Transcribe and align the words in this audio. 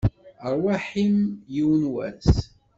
Rrwaḥ-im, 0.51 1.17
yiwen 1.53 1.83
n 1.89 1.89
wass! 1.93 2.33